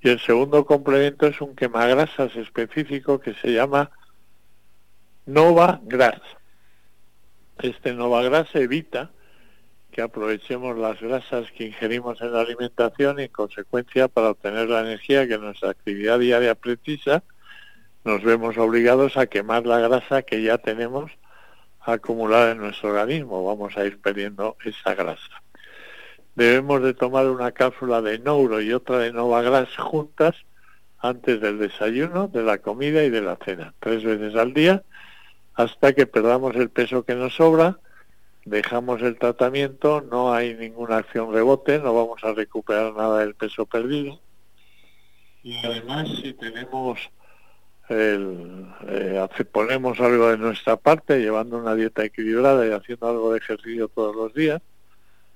Y 0.00 0.10
el 0.10 0.20
segundo 0.20 0.66
complemento 0.66 1.26
es 1.26 1.40
un 1.40 1.54
quemagrasas 1.54 2.36
específico 2.36 3.20
que 3.20 3.34
se 3.34 3.52
llama 3.52 3.90
Nova 5.26 5.80
Gras 5.84 6.20
este 7.60 7.94
Novagras 7.94 8.54
evita 8.54 9.10
que 9.90 10.02
aprovechemos 10.02 10.76
las 10.76 11.00
grasas 11.00 11.50
que 11.52 11.66
ingerimos 11.66 12.20
en 12.20 12.32
la 12.32 12.40
alimentación 12.40 13.20
y 13.20 13.24
en 13.24 13.28
consecuencia 13.28 14.08
para 14.08 14.30
obtener 14.30 14.68
la 14.68 14.80
energía 14.80 15.28
que 15.28 15.38
nuestra 15.38 15.70
actividad 15.70 16.18
diaria 16.18 16.56
precisa, 16.56 17.22
nos 18.04 18.22
vemos 18.22 18.58
obligados 18.58 19.16
a 19.16 19.26
quemar 19.26 19.66
la 19.66 19.78
grasa 19.78 20.22
que 20.22 20.42
ya 20.42 20.58
tenemos 20.58 21.12
acumulada 21.80 22.52
en 22.52 22.58
nuestro 22.58 22.90
organismo. 22.90 23.44
Vamos 23.44 23.76
a 23.76 23.84
ir 23.84 24.00
perdiendo 24.00 24.56
esa 24.64 24.94
grasa. 24.94 25.42
Debemos 26.34 26.82
de 26.82 26.94
tomar 26.94 27.26
una 27.28 27.52
cápsula 27.52 28.02
de 28.02 28.18
Neuro 28.18 28.60
y 28.60 28.72
otra 28.72 28.98
de 28.98 29.12
Novagras 29.12 29.68
juntas 29.76 30.34
antes 30.98 31.40
del 31.40 31.58
desayuno, 31.58 32.28
de 32.28 32.42
la 32.42 32.58
comida 32.58 33.04
y 33.04 33.10
de 33.10 33.20
la 33.20 33.36
cena, 33.36 33.74
tres 33.78 34.02
veces 34.02 34.34
al 34.34 34.54
día, 34.54 34.82
hasta 35.54 35.92
que 35.92 36.06
perdamos 36.06 36.56
el 36.56 36.70
peso 36.70 37.04
que 37.04 37.14
nos 37.14 37.34
sobra, 37.34 37.78
dejamos 38.44 39.02
el 39.02 39.18
tratamiento, 39.18 40.00
no 40.00 40.32
hay 40.32 40.54
ninguna 40.54 40.98
acción 40.98 41.32
rebote, 41.32 41.78
no 41.78 41.94
vamos 41.94 42.22
a 42.24 42.32
recuperar 42.32 42.94
nada 42.94 43.20
del 43.20 43.34
peso 43.34 43.64
perdido. 43.66 44.20
Y 45.42 45.56
además, 45.64 46.08
si 46.22 46.32
tenemos 46.34 46.98
el, 47.88 48.66
eh, 48.88 49.26
ponemos 49.52 50.00
algo 50.00 50.28
de 50.28 50.38
nuestra 50.38 50.76
parte, 50.76 51.20
llevando 51.20 51.58
una 51.58 51.74
dieta 51.74 52.04
equilibrada 52.04 52.66
y 52.66 52.70
haciendo 52.70 53.08
algo 53.08 53.32
de 53.32 53.38
ejercicio 53.38 53.88
todos 53.88 54.16
los 54.16 54.34
días, 54.34 54.60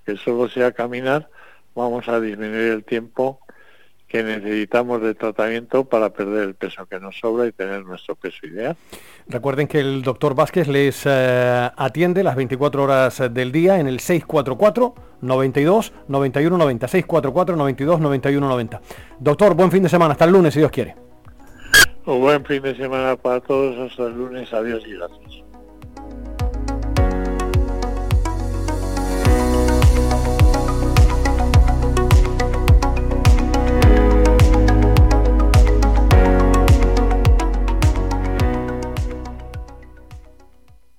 que 0.04 0.16
solo 0.16 0.48
sea 0.48 0.72
caminar, 0.72 1.28
vamos 1.74 2.09
a 2.09 2.20
disminuir 2.20 2.72
el 2.72 2.85
tiempo 2.85 3.40
que 4.09 4.23
necesitamos 4.23 5.03
de 5.03 5.14
tratamiento 5.14 5.85
para 5.85 6.11
perder 6.11 6.49
el 6.49 6.55
peso 6.55 6.87
que 6.87 6.99
nos 6.99 7.18
sobra 7.18 7.47
y 7.47 7.53
tener 7.53 7.85
nuestro 7.85 8.14
peso 8.14 8.47
ideal. 8.47 8.75
Recuerden 9.29 9.68
que 9.68 9.81
el 9.81 10.03
doctor 10.03 10.35
Vázquez 10.35 10.66
les 10.66 11.03
eh, 11.05 11.71
atiende 11.77 12.25
las 12.25 12.35
24 12.35 12.83
horas 12.83 13.23
del 13.31 13.53
día 13.53 13.79
en 13.79 13.87
el 13.87 14.01
644 14.01 14.94
92 15.21 15.92
91 16.09 16.57
90 16.57 16.88
644 16.88 17.57
92 17.57 18.01
91 18.01 18.49
90. 18.49 18.81
Doctor, 19.21 19.55
buen 19.55 19.71
fin 19.71 19.83
de 19.83 19.90
semana, 19.90 20.12
hasta 20.12 20.25
el 20.25 20.33
lunes 20.33 20.55
si 20.55 20.61
Dios 20.61 20.73
quiere. 20.73 20.97
Un 22.07 22.21
buen 22.21 22.42
fin 22.47 22.62
de 22.62 22.75
semana 22.75 23.16
para 23.16 23.40
todos, 23.40 23.90
hasta 23.90 24.07
el 24.07 24.14
lunes, 24.14 24.51
adiós 24.55 24.83
y 24.87 24.92
gracias. 24.92 25.48